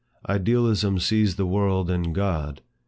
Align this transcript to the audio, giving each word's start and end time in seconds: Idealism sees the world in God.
Idealism 0.27 0.97
sees 0.97 1.35
the 1.35 1.45
world 1.45 1.91
in 1.91 2.11
God. 2.11 2.61